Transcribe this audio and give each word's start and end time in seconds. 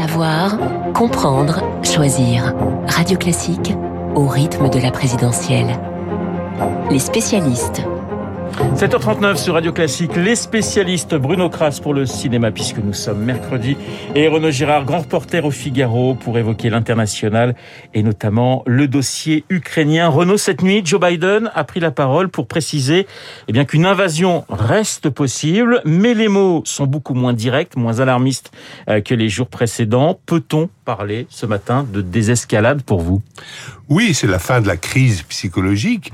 Savoir, 0.00 0.56
comprendre, 0.94 1.62
choisir. 1.82 2.54
Radio 2.88 3.18
Classique 3.18 3.74
au 4.14 4.26
rythme 4.26 4.70
de 4.70 4.78
la 4.78 4.90
présidentielle. 4.90 5.78
Les 6.90 6.98
spécialistes. 6.98 7.82
7h39 8.60 9.36
sur 9.36 9.54
Radio 9.54 9.72
Classique, 9.72 10.16
les 10.16 10.36
spécialistes 10.36 11.14
Bruno 11.14 11.48
Kras 11.48 11.80
pour 11.82 11.94
le 11.94 12.04
cinéma 12.06 12.50
puisque 12.50 12.78
nous 12.78 12.92
sommes 12.92 13.22
mercredi 13.24 13.76
et 14.14 14.28
Renaud 14.28 14.50
Girard, 14.50 14.84
grand 14.84 15.00
reporter 15.00 15.44
au 15.44 15.50
Figaro 15.50 16.14
pour 16.14 16.38
évoquer 16.38 16.68
l'international 16.68 17.54
et 17.94 18.02
notamment 18.02 18.62
le 18.66 18.86
dossier 18.86 19.44
ukrainien. 19.48 20.08
Renaud, 20.08 20.36
cette 20.36 20.62
nuit, 20.62 20.82
Joe 20.84 21.00
Biden 21.00 21.50
a 21.54 21.64
pris 21.64 21.80
la 21.80 21.90
parole 21.90 22.28
pour 22.28 22.46
préciser 22.46 23.06
eh 23.48 23.52
bien 23.52 23.64
qu'une 23.64 23.86
invasion 23.86 24.44
reste 24.50 25.10
possible, 25.10 25.80
mais 25.84 26.14
les 26.14 26.28
mots 26.28 26.62
sont 26.64 26.86
beaucoup 26.86 27.14
moins 27.14 27.32
directs, 27.32 27.76
moins 27.76 28.00
alarmistes 28.00 28.52
euh, 28.88 29.00
que 29.00 29.14
les 29.14 29.28
jours 29.28 29.48
précédents. 29.48 30.20
Peut-on 30.26 30.68
parler 30.84 31.26
ce 31.30 31.46
matin 31.46 31.86
de 31.90 32.02
désescalade 32.02 32.82
pour 32.82 33.00
vous? 33.00 33.22
Oui, 33.88 34.14
c'est 34.14 34.26
la 34.26 34.38
fin 34.38 34.60
de 34.60 34.66
la 34.66 34.76
crise 34.76 35.22
psychologique 35.22 36.12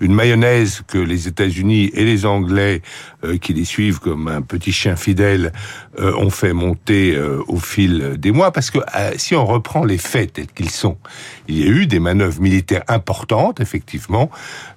une 0.00 0.14
mayonnaise 0.14 0.82
que 0.86 0.98
les 0.98 1.28
États-Unis 1.28 1.90
et 1.94 2.04
les 2.04 2.26
Anglais, 2.26 2.82
euh, 3.24 3.38
qui 3.38 3.54
les 3.54 3.64
suivent 3.64 3.98
comme 3.98 4.28
un 4.28 4.42
petit 4.42 4.72
chien 4.72 4.96
fidèle, 4.96 5.52
euh, 5.98 6.14
ont 6.16 6.30
fait 6.30 6.52
monter 6.52 7.14
euh, 7.14 7.42
au 7.48 7.58
fil 7.58 8.16
des 8.18 8.32
mois. 8.32 8.52
Parce 8.52 8.70
que 8.70 8.78
si 9.16 9.34
on 9.34 9.46
reprend 9.46 9.84
les 9.84 9.98
faits 9.98 10.34
tels 10.34 10.46
qu'ils 10.46 10.70
sont, 10.70 10.98
il 11.48 11.58
y 11.58 11.62
a 11.62 11.66
eu 11.66 11.86
des 11.86 12.00
manœuvres 12.00 12.40
militaires 12.40 12.84
importantes, 12.88 13.60
effectivement, 13.60 14.30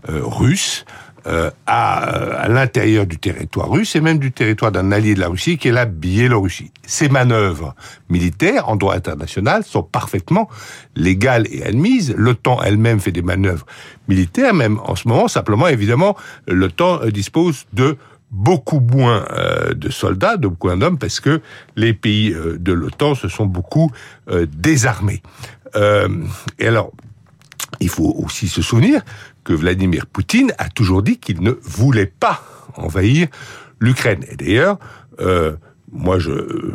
russes, 0.08 0.86
euh, 1.28 1.52
à, 1.66 1.96
à 1.96 2.48
l'intérieur 2.48 3.05
du 3.05 3.18
territoire 3.18 3.70
russe 3.70 3.96
et 3.96 4.02
même 4.02 4.20
du 4.20 4.32
territoire 4.32 4.72
d'un 4.72 4.91
allié 4.91 5.16
de 5.16 5.20
la 5.20 5.28
Russie 5.28 5.58
qui 5.58 5.68
est 5.68 5.72
la 5.72 5.86
Biélorussie. 5.86 6.72
Ces 6.86 7.09
manœuvres 7.09 7.76
militaires 8.09 8.70
en 8.70 8.76
droit 8.78 8.95
international 8.95 9.64
sont 9.64 9.84
parfaitement 9.84 10.50
légales 10.95 11.45
et 11.52 11.64
admises. 11.64 12.14
L'OTAN 12.16 12.62
elle-même 12.64 13.00
fait 13.00 13.12
des 13.12 13.22
manœuvres 13.22 13.66
militaires, 14.08 14.53
même 14.53 14.80
en 14.86 14.95
ce 14.95 15.08
moment. 15.08 15.28
Simplement, 15.28 15.67
évidemment, 15.67 16.16
l'OTAN 16.47 17.02
euh, 17.02 17.12
dispose 17.12 17.66
de 17.73 17.97
beaucoup 18.31 18.80
moins 18.80 19.25
euh, 19.31 19.73
de 19.73 19.90
soldats, 19.90 20.38
de 20.38 20.47
beaucoup 20.47 20.67
moins 20.67 20.78
d'hommes, 20.78 21.00
parce 21.00 21.20
que 21.20 21.42
les 21.75 21.94
pays 21.94 22.34
de 22.34 22.73
l'OTAN 22.73 23.16
se 23.16 23.28
sont 23.28 23.45
beaucoup 23.45 23.92
désarmés. 24.53 25.22
et 25.75 26.67
alors, 26.67 26.92
il 27.80 27.90
faut 27.90 28.16
aussi 28.23 28.47
se 28.47 28.62
souvenir 28.62 29.02
que 29.44 29.54
Vladimir 29.54 30.06
Poutine 30.06 30.54
a 30.58 30.70
toujours 30.70 31.02
dit 31.04 31.18
qu'il 31.18 31.42
ne 31.42 31.52
voulait 31.62 32.06
pas 32.06 32.44
envahir 32.76 33.28
l'Ukraine. 33.80 34.23
Et 34.30 34.36
d'ailleurs, 34.36 34.78
euh, 35.20 35.56
moi, 35.92 36.18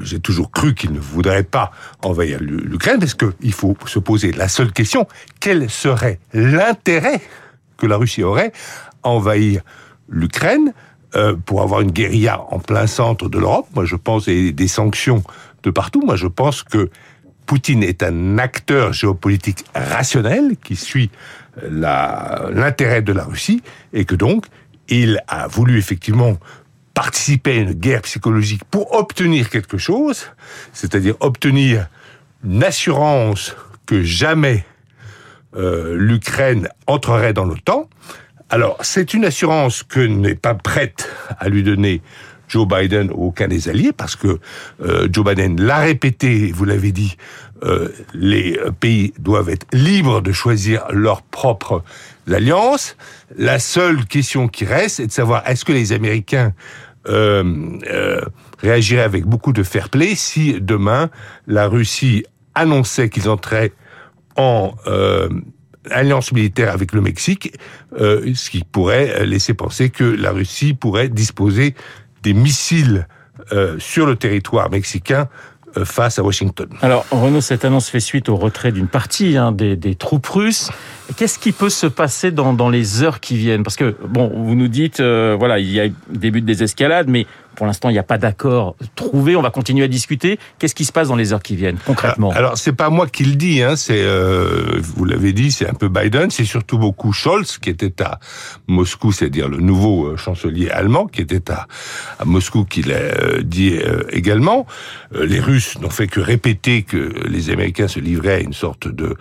j'ai 0.01 0.19
toujours 0.21 0.51
cru 0.51 0.75
qu'il 0.75 0.93
ne 0.93 0.98
voudrait 0.98 1.45
pas 1.45 1.71
envahir 2.03 2.39
l'Ukraine, 2.41 2.98
parce 2.98 3.15
qu'il 3.15 3.53
faut 3.53 3.77
se 3.87 3.98
poser 3.98 4.33
la 4.33 4.48
seule 4.48 4.73
question 4.73 5.06
quel 5.41 5.71
serait 5.71 6.19
l'intérêt 6.33 7.21
que 7.77 7.87
la 7.87 7.97
Russie 7.97 8.23
aurait 8.23 8.53
à 9.03 9.09
envahir 9.11 9.62
l'Ukraine 10.09 10.73
euh, 11.15 11.37
pour 11.47 11.62
avoir 11.62 11.81
une 11.81 11.93
guérilla 11.93 12.41
en 12.51 12.59
plein 12.59 12.87
centre 12.87 13.28
de 13.28 13.39
l'Europe? 13.39 13.69
Moi, 13.75 13.84
je 13.84 13.97
pense 13.97 14.27
et 14.27 14.53
des 14.53 14.69
sanctions 14.69 15.23
de 15.62 15.71
partout. 15.71 16.03
Moi, 16.05 16.17
je 16.17 16.27
pense 16.27 16.62
que 16.62 16.91
Poutine 17.47 17.83
est 17.83 18.03
un 18.03 18.39
acteur 18.39 18.92
géopolitique 18.92 19.64
rationnel 19.75 20.56
qui 20.62 20.77
suit 20.77 21.11
l'intérêt 21.70 23.03
de 23.03 23.12
la 23.12 23.25
Russie 23.25 23.62
et 23.92 24.05
que 24.05 24.14
donc 24.14 24.47
il 24.89 25.20
a 25.28 25.47
voulu 25.47 25.78
effectivement 25.78 26.39
participer 26.95 27.59
à 27.59 27.61
une 27.62 27.72
guerre 27.72 28.03
psychologique 28.03 28.62
pour 28.70 28.95
obtenir 28.95 29.50
quelque 29.50 29.78
chose, 29.78 30.31
c'est-à-dire 30.72 31.17
obtenir 31.20 31.89
une 32.45 32.62
assurance 32.62 33.56
que 33.87 34.03
jamais 34.03 34.65
euh, 35.56 35.97
l'Ukraine 35.97 36.69
entrerait 36.87 37.33
dans 37.33 37.45
l'OTAN. 37.45 37.89
Alors, 38.50 38.78
c'est 38.82 39.15
une 39.15 39.25
assurance 39.25 39.82
que 39.82 40.00
n'est 40.00 40.34
pas 40.34 40.55
prête 40.55 41.09
à 41.38 41.49
lui 41.49 41.62
donner 41.62 42.03
Joe 42.49 42.66
Biden 42.66 43.10
aucun 43.10 43.49
des 43.49 43.69
alliés, 43.69 43.93
parce 43.93 44.16
que 44.16 44.38
euh, 44.82 45.09
Joe 45.10 45.25
Biden 45.25 45.60
l'a 45.60 45.78
répété, 45.78 46.53
vous 46.53 46.65
l'avez 46.65 46.93
dit, 46.93 47.16
euh, 47.62 47.88
les 48.12 48.59
pays 48.81 49.12
doivent 49.19 49.49
être 49.49 49.66
libres 49.72 50.21
de 50.21 50.32
choisir 50.32 50.84
leurs 50.91 51.22
propres 51.22 51.82
alliances. 52.31 52.97
La 53.37 53.59
seule 53.59 54.05
question 54.06 54.49
qui 54.49 54.65
reste 54.65 55.00
est 55.00 55.06
de 55.06 55.12
savoir 55.12 55.49
est-ce 55.49 55.65
que 55.65 55.72
les 55.72 55.93
Américains 55.93 56.53
euh, 57.09 57.78
réagiraient 58.61 59.03
avec 59.03 59.25
beaucoup 59.25 59.53
de 59.53 59.62
fair 59.62 59.88
play 59.88 60.15
si 60.15 60.61
demain 60.61 61.11
la 61.47 61.69
Russie 61.69 62.25
annonçait 62.55 63.09
qu'ils 63.09 63.28
entraient 63.28 63.72
en 64.37 64.75
alliance 65.91 66.32
militaire 66.32 66.72
avec 66.72 66.93
le 66.93 67.00
Mexique, 67.00 67.56
ce 67.97 68.50
qui 68.50 68.65
pourrait 68.65 69.25
laisser 69.26 69.55
penser 69.55 69.91
que 69.91 70.03
la 70.03 70.32
Russie 70.32 70.75
pourrait 70.75 71.09
disposer 71.09 71.75
des 72.25 72.35
missiles 72.35 73.07
euh, 73.53 73.77
sur 73.79 74.07
le 74.07 74.17
territoire 74.17 74.71
mexicain 74.71 75.29
euh, 75.77 75.85
face 75.85 76.19
à 76.19 76.23
Washington. 76.23 76.69
Alors, 76.83 77.05
Renaud, 77.11 77.41
cette 77.41 77.65
annonce 77.65 77.89
fait 77.89 78.01
suite 78.01 78.29
au 78.29 78.37
retrait 78.37 78.73
d'une 78.73 78.89
partie 78.89 79.37
hein, 79.37 79.53
des, 79.53 79.77
des, 79.77 79.95
troupes 79.95 80.27
russes. 80.27 80.71
Qu'est-ce 81.16 81.38
qui 81.38 81.53
peut 81.53 81.70
se 81.70 81.87
passer 81.87 82.31
dans, 82.31 82.54
dans, 82.54 82.70
les 82.70 83.03
heures 83.03 83.20
qui 83.20 83.37
viennent? 83.37 83.62
Parce 83.62 83.76
que, 83.76 83.94
bon, 84.09 84.32
vous 84.34 84.54
nous 84.54 84.69
dites, 84.69 85.00
euh, 85.00 85.37
voilà, 85.38 85.59
il 85.59 85.70
y 85.70 85.81
a 85.81 85.88
début 86.09 86.41
des 86.41 86.62
escalades, 86.62 87.09
mais 87.09 87.26
pour 87.54 87.66
l'instant, 87.66 87.88
il 87.88 87.92
n'y 87.92 87.98
a 87.98 88.04
pas 88.04 88.19
d'accord 88.19 88.76
trouvé. 88.94 89.37
On 89.37 89.43
va 89.43 89.50
continuer 89.50 89.84
à 89.84 89.88
discuter. 89.88 90.38
Qu'est-ce 90.59 90.75
qui 90.75 90.84
se 90.84 90.93
passe 90.93 91.09
dans 91.09 91.16
les 91.16 91.32
heures 91.32 91.43
qui 91.43 91.56
viennent, 91.56 91.78
concrètement? 91.87 92.31
Alors, 92.31 92.38
alors 92.38 92.59
c'est 92.59 92.72
pas 92.72 92.91
moi 92.91 93.06
qui 93.06 93.25
le 93.25 93.37
dis. 93.37 93.62
Hein, 93.62 93.76
c'est, 93.76 94.03
euh, 94.03 94.81
vous 94.82 95.04
l'avez 95.04 95.32
dit, 95.32 95.53
c'est 95.53 95.69
un 95.69 95.75
peu 95.75 95.88
Biden. 95.88 96.31
C'est 96.31 96.44
surtout 96.44 96.78
beaucoup 96.78 97.12
Scholz 97.12 97.59
qui 97.59 97.70
était 97.70 98.03
à 98.03 98.19
Moscou, 98.66 99.12
c'est-à-dire 99.12 99.48
le 99.48 99.59
nouveau 99.59 100.06
euh, 100.06 100.16
chancelier 100.16 100.70
allemand 100.70 101.06
qui 101.06 101.20
était 101.20 101.50
à, 101.50 101.66
à 102.19 102.25
Moscou, 102.25 102.64
qui 102.64 102.82
l'a 102.82 102.97
euh, 102.97 103.43
dit 103.43 103.76
euh, 103.76 104.03
également. 104.10 104.66
les 105.12 105.41
Russes 105.41 105.78
n'ont 105.81 105.91
fait 105.91 106.09
que 106.09 106.20
répéter 106.20 106.82
que 106.82 107.12
les 107.28 107.50
Américains 107.50 107.88
se 107.88 108.00
livraient 108.00 108.34
à 108.34 108.41
une 108.41 108.53
sorte 108.53 108.88
de 108.88 109.16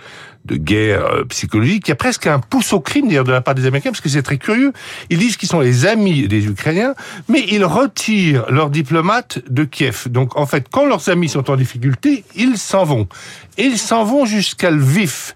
de 0.46 0.56
guerre 0.56 1.06
euh, 1.06 1.24
psychologique. 1.26 1.88
Il 1.88 1.92
y 1.92 1.94
a 1.94 1.96
presque 1.96 2.28
un 2.28 2.40
pouce 2.40 2.74
au 2.74 2.80
crime 2.80 3.08
d'ailleurs 3.08 3.24
de 3.24 3.32
la 3.32 3.42
part 3.42 3.56
des 3.56 3.66
Américains, 3.66 3.92
parce 3.92 4.02
que 4.02 4.10
c'est 4.10 4.24
très 4.24 4.38
curieux. 4.38 4.74
Ils 5.10 5.18
disent 5.18 5.38
qu'ils 5.38 5.50
sont 5.50 5.60
les 5.60 5.86
amis 5.86 6.28
des 6.28 6.46
Ukrainiens, 6.46 6.96
mais 7.30 7.46
ils 7.50 7.66
retirent 7.66 8.46
leurs 8.50 8.70
diplomates 8.70 9.40
de 9.50 9.64
Kiev. 9.64 10.08
Donc 10.10 10.38
en 10.38 10.46
fait, 10.46 10.68
quand 10.72 10.86
leurs 10.86 11.10
amis 11.10 11.30
sont 11.30 11.50
en 11.50 11.56
difficulté, 11.56 12.24
ils 12.36 12.58
s'en 12.58 12.84
vont. 12.84 13.08
Et 13.58 13.66
ils 13.66 13.78
s'en 13.78 14.04
vont 14.04 14.26
jusqu'à 14.26 14.72
Lviv. 14.72 15.34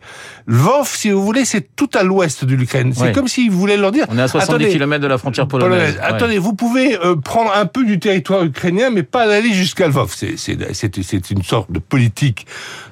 Lvov, 0.47 0.87
si 0.87 1.11
vous 1.11 1.23
voulez, 1.23 1.43
c'est 1.43 1.75
tout 1.75 1.89
à 1.93 2.03
l'ouest 2.03 2.45
de 2.45 2.55
l'Ukraine. 2.55 2.93
C'est 2.95 3.11
comme 3.11 3.27
s'ils 3.27 3.51
voulaient 3.51 3.75
leur 3.75 3.91
dire. 3.91 4.05
On 4.09 4.17
est 4.17 4.21
à 4.21 4.29
70 4.29 4.69
km 4.69 5.01
de 5.01 5.07
la 5.07 5.17
frontière 5.17 5.47
polonaise. 5.47 5.99
Attendez, 6.01 6.37
vous 6.37 6.53
pouvez 6.53 6.97
euh, 6.97 7.17
prendre 7.17 7.51
un 7.53 7.65
peu 7.65 7.83
du 7.83 7.99
territoire 7.99 8.43
ukrainien, 8.43 8.89
mais 8.89 9.03
pas 9.03 9.23
aller 9.23 9.53
jusqu'à 9.53 9.87
Lvov. 9.87 10.15
C'est 10.15 11.31
une 11.31 11.43
sorte 11.43 11.71
de 11.71 11.79
politique 11.79 12.47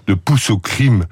de 0.07 0.13
pouce 0.13 0.49
au 0.49 0.57
crime 0.57 1.05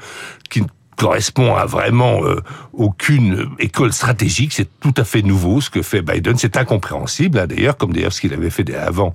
correspond 1.03 1.53
à 1.53 1.65
vraiment 1.65 2.23
euh, 2.23 2.39
aucune 2.71 3.49
école 3.59 3.91
stratégique. 3.91 4.53
C'est 4.53 4.69
tout 4.79 4.93
à 4.95 5.03
fait 5.03 5.21
nouveau 5.21 5.59
ce 5.59 5.69
que 5.69 5.81
fait 5.81 6.01
Biden. 6.01 6.37
C'est 6.37 6.55
incompréhensible, 6.55 7.39
hein, 7.39 7.45
d'ailleurs, 7.45 7.75
comme 7.75 7.91
d'ailleurs 7.91 8.13
ce 8.13 8.21
qu'il 8.21 8.33
avait 8.33 8.49
fait 8.49 8.73
avant 8.73 9.13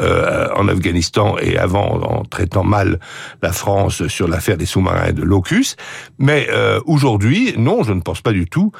euh, 0.00 0.48
en 0.54 0.68
Afghanistan 0.68 1.38
et 1.40 1.56
avant 1.56 1.98
en 2.02 2.24
traitant 2.24 2.62
mal 2.62 3.00
la 3.40 3.52
France 3.52 4.06
sur 4.08 4.28
l'affaire 4.28 4.58
des 4.58 4.66
sous-marins 4.66 5.12
de 5.12 5.22
l'OCUS. 5.22 5.76
Mais 6.18 6.46
euh, 6.50 6.78
aujourd'hui, 6.84 7.54
non, 7.56 7.84
je 7.84 7.94
ne 7.94 8.02
pense 8.02 8.20
pas 8.20 8.32
du 8.32 8.46
tout 8.46 8.72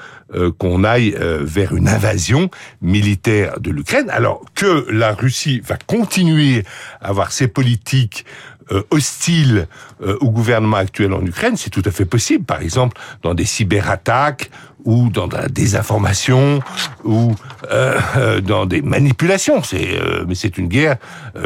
qu'on 0.58 0.84
aille 0.84 1.16
vers 1.40 1.74
une 1.74 1.88
invasion 1.88 2.50
militaire 2.80 3.58
de 3.58 3.72
l'Ukraine. 3.72 4.08
Alors 4.10 4.42
que 4.54 4.86
la 4.88 5.12
Russie 5.12 5.60
va 5.66 5.76
continuer 5.76 6.62
à 7.00 7.08
avoir 7.08 7.32
ses 7.32 7.48
politiques 7.48 8.24
euh, 8.72 8.82
hostile 8.90 9.66
euh, 10.02 10.16
au 10.20 10.30
gouvernement 10.30 10.76
actuel 10.76 11.12
en 11.12 11.24
Ukraine, 11.24 11.56
c'est 11.56 11.70
tout 11.70 11.82
à 11.84 11.90
fait 11.90 12.04
possible. 12.04 12.44
Par 12.44 12.62
exemple, 12.62 13.00
dans 13.22 13.34
des 13.34 13.44
cyberattaques 13.44 14.50
ou 14.84 15.10
dans 15.10 15.26
la 15.26 15.48
désinformation 15.48 16.60
ou 17.04 17.34
euh, 17.70 18.40
dans 18.40 18.66
des 18.66 18.80
manipulations. 18.80 19.62
C'est 19.62 19.98
mais 20.26 20.34
c'est 20.34 20.56
une 20.56 20.68
guerre 20.68 20.96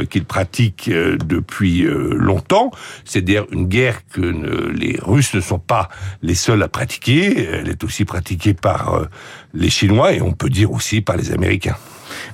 qu'ils 0.09 0.25
pratiquent 0.25 0.89
depuis 0.91 1.83
longtemps. 1.83 2.71
C'est-à-dire 3.05 3.47
une 3.51 3.67
guerre 3.67 4.07
que 4.13 4.21
les 4.21 4.99
Russes 5.03 5.35
ne 5.35 5.41
sont 5.41 5.59
pas 5.59 5.89
les 6.23 6.37
seuls 6.37 6.63
à 6.63 6.69
pratiquer. 6.69 7.49
Elle 7.53 7.69
est 7.69 7.83
aussi 7.83 8.05
pratiquée 8.05 8.55
par 8.55 9.01
les 9.53 9.71
Chinois 9.71 10.13
et 10.13 10.23
on 10.23 10.33
peut 10.33 10.51
dire 10.51 10.71
aussi 10.71 11.01
par 11.01 11.17
les 11.17 11.33
Américains. 11.33 11.77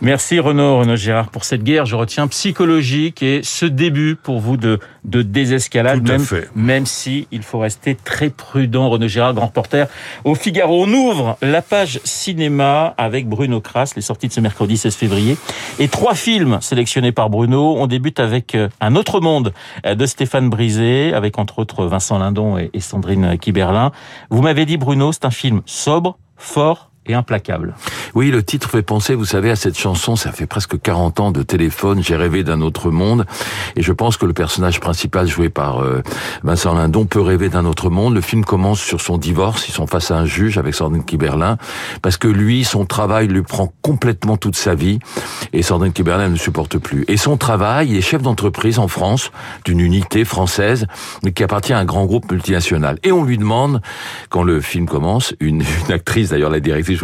Merci 0.02 0.41
Renaud, 0.41 0.79
Renaud 0.79 0.97
Gérard 0.97 1.29
pour 1.29 1.44
cette 1.44 1.62
guerre, 1.62 1.85
je 1.85 1.94
retiens 1.94 2.26
psychologique 2.26 3.23
et 3.23 3.43
ce 3.43 3.67
début 3.67 4.17
pour 4.17 4.41
vous 4.41 4.56
de, 4.56 4.79
de 5.05 5.20
désescalade, 5.20 6.02
Tout 6.02 6.12
à 6.12 6.17
même, 6.17 6.25
fait. 6.26 6.49
même 6.55 6.87
si 6.87 7.29
il 7.31 7.43
faut 7.43 7.58
rester 7.58 7.94
très 7.94 8.31
prudent. 8.31 8.88
Renaud 8.88 9.08
Gérard, 9.08 9.35
grand 9.35 9.47
reporter 9.49 9.88
au 10.25 10.35
Figaro. 10.35 10.85
On 10.85 10.93
ouvre 10.93 11.37
la 11.43 11.61
page 11.61 12.00
cinéma 12.05 12.94
avec 12.97 13.29
Bruno 13.29 13.61
Kras, 13.61 13.93
les 13.94 14.00
sorties 14.00 14.29
de 14.29 14.32
ce 14.32 14.41
mercredi 14.41 14.79
16 14.79 14.94
février. 14.94 15.37
Et 15.79 15.88
trois 15.88 16.14
films 16.14 16.58
sélectionnés 16.62 17.12
par 17.12 17.29
Bruno. 17.29 17.76
On 17.79 17.87
débute 17.87 18.20
avec 18.20 18.55
euh, 18.55 18.69
Un 18.81 18.97
autre 18.97 19.20
monde 19.20 19.52
euh, 19.85 19.94
de 19.94 20.06
Stéphane 20.06 20.49
Brisé, 20.49 21.12
avec 21.12 21.38
entre 21.38 21.58
autres 21.58 21.85
Vincent 21.85 22.19
Lindon 22.19 22.56
et 22.56 22.70
et 22.73 22.81
Sandrine 22.81 23.37
Kiberlin. 23.37 23.91
Vous 24.31 24.43
m'avez 24.43 24.64
dit 24.64 24.76
Bruno, 24.76 25.12
c'est 25.12 25.25
un 25.25 25.31
film 25.31 25.61
sobre, 25.67 26.17
fort 26.37 26.90
Oui, 28.15 28.31
le 28.31 28.43
titre 28.43 28.71
fait 28.71 28.83
penser, 28.83 29.15
vous 29.15 29.25
savez, 29.25 29.51
à 29.51 29.57
cette 29.57 29.79
chanson, 29.79 30.17
ça 30.17 30.33
fait 30.33 30.47
presque 30.47 30.81
40 30.81 31.21
ans 31.21 31.31
de 31.31 31.43
téléphone, 31.43 32.03
j'ai 32.03 32.17
rêvé 32.17 32.43
d'un 32.43 32.61
autre 32.61 32.91
monde, 32.91 33.27
et 33.77 33.83
je 33.83 33.93
pense 33.93 34.17
que 34.17 34.27
le 34.27 34.33
personnage 34.33 34.81
principal 34.81 35.27
joué 35.27 35.49
par 35.49 35.83
euh, 35.83 36.03
Vincent 36.43 36.75
Lindon 36.75 37.07
peut 37.07 37.21
rêver 37.21 37.49
d'un 37.49 37.65
autre 37.65 37.91
monde. 37.91 38.15
Le 38.15 38.21
film 38.21 38.45
commence 38.45 38.81
sur 38.81 39.01
son 39.01 39.19
divorce, 39.19 39.69
ils 39.69 39.73
sont 39.73 39.87
face 39.87 40.11
à 40.11 40.19
un 40.19 40.27
juge 40.27 40.59
avec 40.59 40.75
Sandrine 40.75 41.05
Kiberlin, 41.05 41.57
parce 42.03 42.17
que 42.17 42.29
lui, 42.29 42.65
son 42.65 42.85
travail 42.85 43.29
lui 43.29 43.43
prend 43.43 43.73
complètement 43.83 44.37
toute 44.37 44.57
sa 44.57 44.75
vie, 44.75 44.99
et 45.53 45.62
Sandrine 45.62 45.93
Kiberlin 45.93 46.29
ne 46.29 46.37
supporte 46.37 46.79
plus. 46.79 47.05
Et 47.09 47.17
son 47.17 47.37
travail, 47.37 47.91
il 47.91 47.97
est 47.97 48.03
chef 48.03 48.23
d'entreprise 48.23 48.79
en 48.79 48.89
France, 48.89 49.31
d'une 49.65 49.81
unité 49.81 50.25
française, 50.25 50.87
mais 51.23 51.33
qui 51.33 51.43
appartient 51.45 51.73
à 51.73 51.79
un 51.79 51.85
grand 51.85 52.07
groupe 52.07 52.31
multinational. 52.31 52.99
Et 53.03 53.12
on 53.12 53.25
lui 53.25 53.39
demande, 53.39 53.81
quand 54.29 54.43
le 54.43 54.61
film 54.61 54.87
commence, 54.87 55.35
une, 55.41 55.62
une 55.87 55.93
actrice, 55.93 56.31
d'ailleurs 56.31 56.51
la 56.51 56.61
directrice 56.61 57.00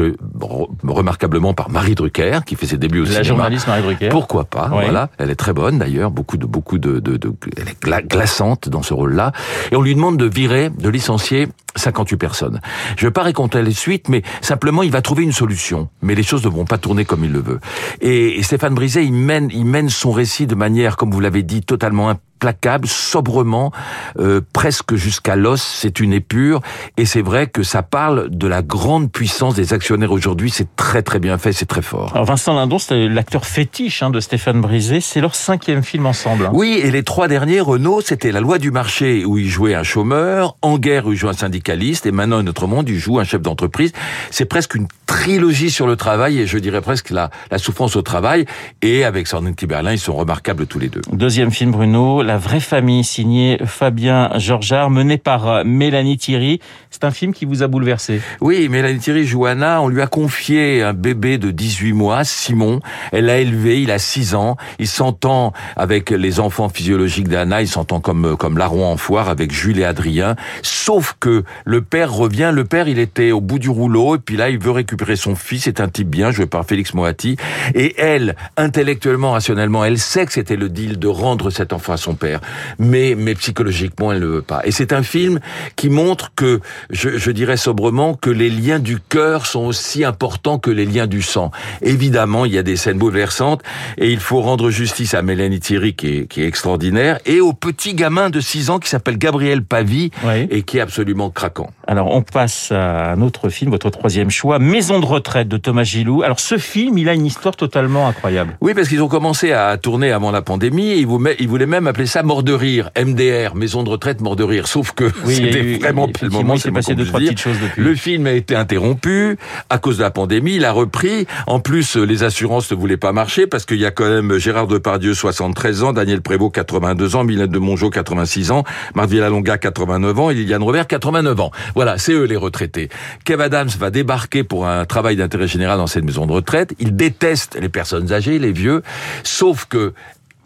remarquablement 0.85 1.55
par 1.55 1.71
Marie 1.71 1.95
Drucker, 1.95 2.41
qui 2.47 2.57
fait 2.57 2.67
ses 2.67 2.79
débuts 2.79 3.01
au 3.01 3.05
La 3.05 3.11
cinéma. 3.11 3.25
journaliste 3.25 3.67
Marie 3.67 3.83
Drucker. 3.83 4.09
Pourquoi 4.09 4.45
pas 4.45 4.69
Oui. 4.73 4.83
Voilà, 4.85 5.11
elle 5.19 5.31
est 5.31 5.37
très 5.37 5.53
bonne 5.53 5.79
d'ailleurs, 5.79 6.11
beaucoup 6.11 6.37
de 6.37 6.47
beaucoup 6.47 6.79
de, 6.79 6.99
de, 7.01 7.17
de- 7.17 7.33
elle 7.57 7.69
est 7.69 7.83
gla- 7.83 8.07
glaçante 8.07 8.69
dans 8.69 8.83
ce 8.83 8.95
rôle-là. 8.95 9.33
Et 9.73 9.77
on 9.77 9.83
lui 9.83 9.95
demande 9.95 10.17
de 10.17 10.27
virer, 10.27 10.71
de 10.71 10.89
licencier 10.89 11.49
58 11.77 12.17
personnes. 12.17 12.61
Je 12.97 13.05
ne 13.05 13.09
vais 13.09 13.13
pas 13.13 13.23
raconter 13.23 13.63
les 13.63 13.73
suites, 13.73 14.09
mais 14.09 14.23
simplement 14.41 14.83
il 14.83 14.91
va 14.91 15.03
trouver 15.03 15.23
une 15.25 15.33
solution. 15.33 15.89
Mais 16.03 16.15
les 16.15 16.23
choses 16.23 16.45
ne 16.45 16.51
vont 16.51 16.65
pas 16.65 16.79
tourner 16.79 17.05
comme 17.05 17.25
il 17.25 17.33
le 17.33 17.41
veut. 17.41 17.61
Et, 18.01 18.39
et 18.39 18.43
Stéphane 18.43 18.75
Brisé, 18.75 19.03
il 19.03 19.13
mène, 19.13 19.49
il 19.53 19.65
mène 19.67 19.89
son 19.91 20.11
récit 20.13 20.47
de 20.47 20.55
manière, 20.55 20.97
comme 20.97 21.11
vous 21.11 21.21
l'avez 21.21 21.43
dit, 21.43 21.61
totalement 21.63 22.09
implacable, 22.37 22.87
sobrement, 22.87 23.73
euh, 24.19 24.41
presque 24.53 24.95
jusqu'à 24.95 25.37
l'os. 25.37 25.63
C'est 25.63 26.01
une 26.01 26.13
épure. 26.13 26.61
Et 26.99 27.07
c'est 27.07 27.23
vrai 27.23 27.47
que 27.47 27.63
ça 27.63 27.83
parle 27.83 28.29
de 28.31 28.47
la 28.47 28.63
grande 28.63 29.11
puissance 29.11 29.55
des 29.55 29.73
actionnaires 29.73 30.13
aujourd'hui. 30.13 30.51
C'est 30.51 30.69
très 30.77 31.03
très 31.03 31.19
bien 31.19 31.39
fait, 31.39 31.53
c'est 31.53 31.67
très 31.67 31.83
fort. 31.83 32.13
Alors 32.13 32.27
Vincent 32.27 32.55
Lindon, 32.55 32.79
c'est 32.79 33.09
l'acteur 33.09 33.47
fétiche 33.47 34.03
hein, 34.03 34.11
de 34.11 34.21
Stéphane 34.21 34.61
Brisé. 34.61 35.01
C'est 35.01 35.21
leur 35.21 35.35
cinquième 35.35 35.83
film 35.83 36.05
ensemble. 36.07 36.47
hein. 36.47 36.51
Oui, 36.53 36.79
et 36.83 36.91
les 36.91 37.03
trois 37.03 37.27
derniers, 37.29 37.61
Renault, 37.61 38.03
c'était 38.03 38.33
La 38.33 38.41
loi 38.41 38.59
du 38.59 38.71
marché 38.71 39.25
où 39.25 39.39
il 39.39 39.49
jouait 39.49 39.75
un 39.75 39.83
chômeur, 39.83 40.57
En 40.63 40.77
guerre 40.79 41.07
où 41.07 41.13
il 41.13 41.17
joue 41.17 41.29
un 41.29 41.33
syndicaliste, 41.33 42.05
et 42.07 42.13
maintenant, 42.13 42.37
un 42.39 42.47
autre 42.47 42.67
monde, 42.67 42.89
il 42.89 42.99
joue 42.99 43.19
un 43.19 43.25
chef 43.25 43.41
d'entreprise. 43.41 43.93
C'est 44.31 44.45
presque 44.45 44.75
une 44.75 44.89
trilogie 45.07 45.71
sur 45.71 45.87
le 45.87 45.97
travail, 45.97 46.39
et 46.39 46.47
je 46.47 46.59
dirais 46.59 46.83
presque 46.83 47.11
la, 47.11 47.31
la 47.51 47.57
souffrance 47.59 47.97
au 47.97 48.03
travail. 48.03 48.45
Et 48.83 49.05
avec 49.05 49.27
Sandrine 49.27 49.55
Kiberlin, 49.55 49.93
ils 49.93 49.99
sont 49.99 50.15
remarquables 50.15 50.67
tous 50.67 50.79
les 50.79 50.89
deux. 50.89 51.01
Deuxième 51.13 51.51
film 51.51 51.71
Bruno, 51.71 52.23
La 52.27 52.39
vraie 52.39 52.59
famille, 52.59 53.05
signé 53.05 53.57
Fabien 53.65 54.33
Georgeard, 54.37 54.91
mené 54.91 55.17
par 55.17 55.49
euh, 55.49 55.63
Mélanie 55.65 56.17
Thierry. 56.17 56.59
C'est 56.91 57.05
un 57.05 57.13
film 57.13 57.33
qui 57.33 57.45
vous 57.45 57.63
a 57.63 57.69
bouleversé? 57.69 58.21
Oui, 58.41 58.69
Mélanie 58.69 58.99
Thierry 58.99 59.25
joue 59.25 59.47
Anna. 59.47 59.81
On 59.81 59.87
lui 59.87 60.03
a 60.03 60.09
confié 60.09 60.83
un 60.83 60.93
bébé 60.93 61.39
de 61.39 61.53
18 61.53 61.93
mois, 61.93 62.25
Simon. 62.25 62.81
Elle 63.13 63.27
l'a 63.27 63.39
élevé, 63.39 63.81
il 63.81 63.93
a 63.93 64.01
6 64.01 64.35
ans. 64.35 64.57
Il 64.81 64.89
s'entend 64.89 65.53
avec 65.77 66.11
les 66.11 66.41
enfants 66.41 66.69
physiologiques 66.69 67.29
d'Anna. 67.29 67.63
Il 67.63 67.69
s'entend 67.69 68.01
comme, 68.01 68.37
comme 68.37 68.59
larron 68.59 68.87
en 68.87 68.97
foire 68.97 69.29
avec 69.29 69.53
Jules 69.53 69.79
et 69.79 69.85
Adrien. 69.85 70.35
Sauf 70.63 71.15
que 71.21 71.45
le 71.65 71.81
père 71.81 72.13
revient. 72.13 72.51
Le 72.53 72.65
père, 72.65 72.89
il 72.89 72.99
était 72.99 73.31
au 73.31 73.41
bout 73.41 73.61
du 73.61 73.71
rouleau. 73.71 74.17
Et 74.17 74.19
puis 74.19 74.37
là, 74.37 74.51
il 74.51 74.59
veut 74.59 74.73
récupérer 74.73 75.15
son 75.15 75.37
fils. 75.37 75.63
C'est 75.63 75.81
un 75.81 75.89
type 75.89 76.09
bien, 76.09 76.33
joué 76.33 76.47
par 76.47 76.65
Félix 76.65 76.93
Moati. 76.93 77.37
Et 77.77 77.95
elle, 77.99 78.35
intellectuellement, 78.57 79.31
rationnellement, 79.31 79.85
elle 79.85 79.99
sait 79.99 80.27
que 80.27 80.33
c'était 80.33 80.57
le 80.57 80.69
deal 80.69 80.99
de 80.99 81.07
rendre 81.07 81.51
cet 81.51 81.73
enfant 81.73 81.93
à 81.93 81.97
son 81.97 82.16
père. 82.17 82.41
Mais, 82.79 83.15
mais 83.17 83.35
psychologiquement, 83.35 84.13
elle 84.13 84.21
ne 84.21 84.27
veut 84.27 84.43
pas. 84.43 84.63
Et 84.65 84.71
c'est 84.73 84.93
un 84.93 85.03
film 85.03 85.41
qui 85.77 85.89
montre 85.89 86.33
que, 86.35 86.61
je, 86.91 87.17
je 87.19 87.31
dirais 87.31 87.57
sobrement, 87.57 88.15
que 88.15 88.31
les 88.31 88.51
liens 88.51 88.79
du 88.79 88.99
cœur 88.99 89.47
sont 89.47 89.65
aussi 89.65 90.05
importants 90.05 90.59
que 90.59 90.71
les 90.71 90.85
liens 90.87 91.07
du 91.07 91.23
sang. 91.23 91.51
Évidemment, 91.83 92.45
il 92.45 92.53
y 92.53 92.59
a 92.59 92.63
des 92.63 92.77
scènes 92.77 92.99
bouleversantes 92.99 93.63
et 93.99 94.11
il 94.11 94.21
faut 94.21 94.41
rendre 94.41 94.71
justice 94.71 95.15
à 95.15 95.23
Mélanie 95.23 95.61
Thierry 95.61 95.95
qui 95.95 96.09
est, 96.09 96.27
qui 96.27 96.43
est 96.43 96.47
extraordinaire 96.47 97.19
et 97.27 97.41
au 97.41 97.53
petit 97.53 97.95
gamin 97.95 98.31
de 98.31 98.41
6 98.41 98.71
ans 98.71 98.79
qui 98.79 98.89
s'appelle 98.89 99.19
Gabriel 99.19 99.63
Pavie 99.63 100.11
Oui. 100.25 100.47
et 100.51 100.63
qui 100.63 100.79
est 100.79 100.81
absolument 100.81 101.31
craquant. 101.31 101.71
Alors 101.87 102.15
on 102.15 102.23
passe 102.23 102.73
à 102.73 103.13
un 103.13 103.21
autre 103.21 103.49
film, 103.49 103.71
votre 103.71 103.91
troisième 103.91 104.31
choix, 104.31 104.59
Maison 104.59 105.01
de 105.01 105.07
retraite 105.07 105.49
de 105.49 105.57
Thomas 105.57 105.85
Gilou. 105.85 106.23
Alors 106.23 106.41
ce 106.41 106.59
film, 106.59 106.99
il 106.99 107.09
a 107.09 107.15
une 107.15 107.27
histoire 107.27 107.57
totalement 107.57 108.09
incroyable. 108.09 108.57
Oui, 108.61 108.75
parce 108.75 108.89
qu'ils 108.89 109.03
ont 109.03 109.09
commencé 109.09 109.53
à 109.53 109.77
tourner 109.77 110.13
avant 110.13 110.31
la 110.31 110.43
pandémie 110.43 110.91
et 110.91 110.99
ils 110.99 111.49
voulaient 111.49 111.67
même 111.67 111.87
appeler 111.87 112.06
ça 112.07 112.23
mort 112.23 112.43
de 112.43 112.53
rire, 112.53 112.91
MDR, 112.97 113.55
maison 113.55 113.83
de 113.83 113.89
retraite 113.91 114.21
mort 114.21 114.37
de 114.37 114.45
rire. 114.45 114.67
Sauf 114.69 114.93
que 114.93 115.05
Oui, 115.25 115.37
c'était 115.37 115.61
eu- 115.63 115.79
vraiment 115.79 116.09
le 116.23 116.29
moment. 116.29 116.57
c'est 116.57 116.71
passé 116.71 116.95
deux, 116.95 117.05
trois 117.05 117.19
puisse 117.21 117.31
petites 117.31 117.45
dire. 117.47 117.53
choses 117.55 117.63
depuis. 117.63 117.83
Le 117.83 117.95
film 117.95 118.27
a 118.27 118.33
été 118.33 118.55
interrompu 118.57 119.39
à 119.71 119.79
cause 119.79 119.99
de 119.99 120.03
la 120.03 120.11
pandémie. 120.11 120.57
Il 120.57 120.65
a 120.65 120.73
repris. 120.73 121.27
En 121.47 121.61
plus, 121.61 121.97
les 121.97 122.23
assurances 122.23 122.71
ne 122.71 122.77
voulaient 122.77 122.97
pas 122.97 123.13
marcher 123.13 123.47
parce 123.47 123.65
qu'il 123.65 123.79
y 123.79 123.87
a 123.87 123.91
quand 123.91 124.09
même 124.09 124.39
Gérard 124.39 124.67
Depardieu, 124.67 125.15
73 125.15 125.83
ans, 125.83 125.93
Daniel 125.93 126.21
Prévost, 126.23 126.55
82 126.55 127.17
ans, 127.17 127.25
Mylène 127.25 127.47
de 127.49 127.59
Mongeau, 127.59 127.91
86 127.91 128.51
ans, 128.51 128.65
Marc 128.95 129.09
Villalonga, 129.09 129.59
89 129.59 130.19
ans 130.19 130.31
et 130.31 130.35
Liliane 130.35 130.63
Robert, 130.63 130.87
89 130.87 131.39
ans. 131.41 131.51
Voilà, 131.75 131.99
c'est 131.99 132.13
eux 132.13 132.25
les 132.25 132.37
retraités. 132.37 132.89
Kev 133.25 133.43
Adams 133.43 133.69
va 133.79 133.91
débarquer 133.91 134.45
pour 134.45 134.67
un 134.67 134.85
travail 134.85 135.17
d'intérêt 135.17 135.49
général 135.49 135.79
dans 135.79 135.87
cette 135.87 136.05
maison 136.05 136.27
de 136.27 136.33
retraite. 136.33 136.75
Il 136.79 136.97
déteste 136.97 137.59
les 137.61 137.69
personnes 137.69 138.13
âgées, 138.13 138.39
les 138.39 138.53
vieux, 138.53 138.83
sauf 139.23 139.65
que 139.67 139.93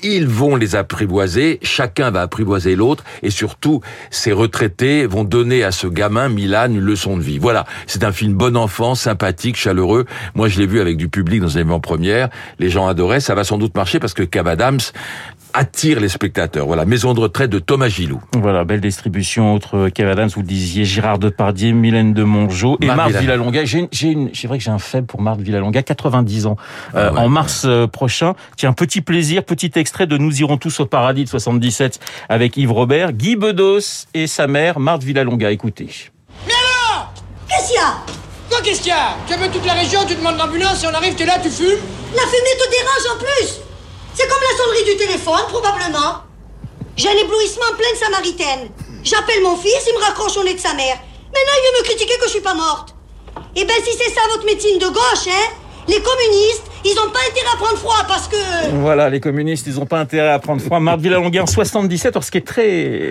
ils 0.02 0.26
vont 0.26 0.56
les 0.56 0.76
apprivoiser, 0.76 1.58
chacun 1.62 2.10
va 2.10 2.22
apprivoiser 2.22 2.76
l'autre, 2.76 3.04
et 3.22 3.30
surtout, 3.30 3.80
ces 4.10 4.32
retraités 4.32 5.06
vont 5.06 5.24
donner 5.24 5.64
à 5.64 5.72
ce 5.72 5.86
gamin, 5.86 6.28
Milan, 6.28 6.66
une 6.66 6.80
leçon 6.80 7.16
de 7.16 7.22
vie. 7.22 7.38
Voilà, 7.38 7.66
c'est 7.86 8.04
un 8.04 8.12
film 8.12 8.34
bon 8.34 8.56
enfant, 8.56 8.94
sympathique, 8.94 9.56
chaleureux. 9.56 10.06
Moi, 10.34 10.48
je 10.48 10.58
l'ai 10.58 10.66
vu 10.66 10.80
avec 10.80 10.96
du 10.96 11.08
public 11.08 11.40
dans 11.40 11.48
une 11.48 11.60
avant-première. 11.60 12.28
Les 12.58 12.70
gens 12.70 12.86
adoraient, 12.86 13.20
ça 13.20 13.34
va 13.34 13.44
sans 13.44 13.58
doute 13.58 13.74
marcher 13.74 13.98
parce 13.98 14.14
que 14.14 14.22
Cab 14.22 14.48
Adams 14.48 14.80
attire 15.54 16.00
les 16.00 16.08
spectateurs. 16.08 16.66
Voilà, 16.66 16.84
maison 16.84 17.14
de 17.14 17.20
retraite 17.20 17.50
de 17.50 17.58
Thomas 17.58 17.88
Gilou. 17.88 18.20
Voilà, 18.34 18.64
belle 18.64 18.80
distribution. 18.80 19.54
Autre 19.54 19.88
Kev 19.88 20.10
Adams, 20.10 20.28
vous 20.34 20.40
le 20.40 20.46
disiez, 20.46 20.84
Gérard 20.84 21.18
Depardieu, 21.18 21.72
Mylène 21.72 22.12
de 22.14 22.22
Mongeau 22.22 22.78
et 22.80 22.86
Marc 22.86 22.96
Marthe 22.96 23.12
Villalonga. 23.16 23.64
J'ai 23.64 23.88
une, 24.02 24.30
c'est 24.34 24.46
vrai 24.46 24.58
que 24.58 24.64
j'ai 24.64 24.70
un 24.70 24.78
faible 24.78 25.06
pour 25.06 25.22
Marthe 25.22 25.40
Villalonga, 25.40 25.82
90 25.82 26.46
ans. 26.46 26.56
Euh, 26.94 27.08
Ah 27.10 27.12
ouais, 27.14 27.20
en 27.20 27.28
mars 27.28 27.62
euh, 27.64 27.86
prochain, 27.86 28.34
tiens, 28.56 28.72
petit 28.72 29.00
plaisir, 29.00 29.44
petit 29.44 29.70
extrait 29.76 30.06
de 30.06 30.16
Nous 30.18 30.40
irons 30.40 30.56
tous 30.56 30.80
au 30.80 30.86
paradis 30.86 31.24
de 31.24 31.28
77 31.28 32.00
avec 32.28 32.56
Yves 32.56 32.72
Robert, 32.72 33.12
Guy 33.12 33.36
Bedos 33.36 34.06
et 34.14 34.26
sa 34.26 34.46
mère, 34.46 34.78
Marthe 34.80 35.02
Villalonga. 35.02 35.50
Écoutez. 35.50 35.88
Qu'est-ce 37.48 37.66
qu'il 37.68 37.76
y 37.76 37.78
a? 37.78 37.96
Quoi 38.48 38.58
qu'est-ce 38.62 38.80
qu'il 38.80 38.88
y 38.88 38.92
a? 38.92 39.16
Tu 39.26 39.34
appelles 39.34 39.50
toute 39.50 39.66
la 39.66 39.72
région, 39.74 40.00
tu 40.06 40.14
demandes 40.14 40.38
l'ambulance 40.38 40.82
et 40.84 40.86
on 40.86 40.94
arrive, 40.94 41.14
t'es 41.14 41.26
là, 41.26 41.34
tu 41.42 41.50
fumes? 41.50 41.66
La 42.14 42.22
fumée 42.22 42.56
te 42.58 42.70
dérange 42.70 43.16
en 43.16 43.18
plus 43.18 43.60
C'est 44.14 44.28
comme 44.28 44.40
la 44.40 44.56
sonnerie 44.56 44.84
du 44.84 44.96
téléphone, 44.96 45.46
probablement. 45.48 46.22
J'ai 46.96 47.08
un 47.08 47.16
éblouissement 47.16 47.64
en 47.72 47.76
pleine 47.76 47.96
samaritaine. 47.96 48.70
J'appelle 49.02 49.42
mon 49.42 49.56
fils, 49.56 49.86
il 49.88 49.94
me 49.94 50.04
raccroche 50.04 50.36
au 50.36 50.44
nez 50.44 50.54
de 50.54 50.60
sa 50.60 50.74
mère. 50.74 50.96
Maintenant, 50.96 51.52
il 51.56 51.62
vient 51.62 51.80
me 51.80 51.84
critiquer 51.84 52.18
que 52.18 52.24
je 52.24 52.30
suis 52.30 52.40
pas 52.40 52.54
morte. 52.54 52.94
Eh 53.56 53.64
ben, 53.64 53.76
si 53.84 53.96
c'est 53.96 54.12
ça 54.12 54.20
votre 54.32 54.44
médecine 54.44 54.78
de 54.78 54.88
gauche, 54.88 55.26
hein 55.28 55.54
Les 55.88 56.00
communistes, 56.02 56.69
ils 56.84 56.96
ont 56.98 57.10
pas 57.10 57.18
intérêt 57.30 57.48
à 57.54 57.56
prendre 57.56 57.76
froid 57.78 58.04
parce 58.08 58.28
que... 58.28 58.70
Voilà, 58.72 59.10
les 59.10 59.20
communistes, 59.20 59.66
ils 59.66 59.74
n'ont 59.74 59.86
pas 59.86 59.98
intérêt 60.00 60.30
à 60.30 60.38
prendre 60.38 60.60
froid. 60.62 60.80
Marthe 60.80 61.00
Villalonga 61.00 61.42
en 61.42 61.46
77. 61.46 62.14
Alors, 62.16 62.24
ce 62.24 62.30
qui 62.30 62.38
est 62.38 62.46
très 62.46 62.68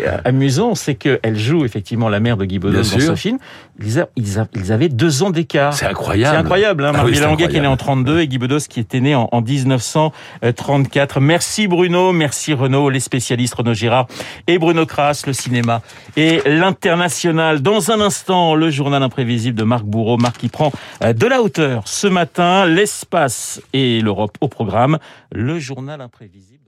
euh, 0.08 0.18
amusant, 0.26 0.76
c'est 0.76 0.96
qu'elle 0.96 1.38
joue 1.38 1.66
effectivement 1.66 2.10
la 2.10 2.20
mère 2.20 2.38
de 2.38 2.46
Guy 2.46 2.60
Bedos 2.60 2.78
dans 2.78 2.84
sûr. 2.84 3.02
ce 3.02 3.16
film. 3.16 3.38
Ils, 3.84 4.00
a- 4.00 4.10
ils, 4.16 4.40
a- 4.40 4.48
ils 4.56 4.72
avaient 4.72 4.90
deux 4.90 5.24
ans 5.24 5.30
d'écart. 5.30 5.74
C'est 5.74 5.86
incroyable. 5.86 6.36
C'est 6.36 6.40
incroyable, 6.42 6.84
hein, 6.86 6.90
Ah 6.90 6.98
Marc 6.98 7.06
oui, 7.06 7.12
c'est 7.14 7.20
Villalonga 7.20 7.48
qui 7.48 7.56
est 7.58 7.62
né 7.62 7.68
en 7.68 7.74
incroyable. 7.74 8.06
32 8.06 8.20
et 8.22 8.28
Guy 8.28 8.38
Bedos 8.38 8.60
qui 8.70 8.80
était 8.80 9.00
né 9.00 9.16
en, 9.16 9.30
en 9.32 9.42
1934. 9.42 11.20
Merci 11.20 11.68
Bruno, 11.68 12.12
merci 12.12 12.54
Renaud, 12.54 12.90
les 12.90 13.00
spécialistes 13.00 13.54
Renaud 13.56 13.74
Girard 13.74 14.08
et 14.48 14.58
Bruno 14.58 14.86
Kras, 14.86 15.24
le 15.28 15.34
cinéma 15.34 15.82
et 16.18 16.42
l'international. 16.46 17.62
Dans 17.62 17.92
un 17.92 18.02
instant, 18.02 18.56
le 18.56 18.70
journal 18.70 19.02
imprévisible 19.04 19.58
de 19.58 19.64
Marc 19.64 19.84
Bourreau. 19.84 20.18
Marc 20.18 20.38
qui 20.38 20.50
prend 20.50 20.72
euh, 21.04 21.14
de 21.14 21.26
la 21.28 21.42
hauteur 21.42 21.84
ce 21.86 22.08
matin, 22.08 22.66
l'espace 22.66 23.59
et 23.74 24.02
l'Europe 24.02 24.38
au 24.42 24.48
programme. 24.48 24.98
Le 25.32 25.60
journal 25.60 26.02
imprévisible. 26.02 26.59